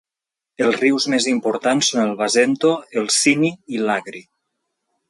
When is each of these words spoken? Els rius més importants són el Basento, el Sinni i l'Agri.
Els 0.67 0.79
rius 0.83 1.05
més 1.15 1.27
importants 1.33 1.91
són 1.93 2.03
el 2.07 2.17
Basento, 2.23 2.73
el 3.03 3.09
Sinni 3.21 3.53
i 3.77 3.87
l'Agri. 3.89 4.27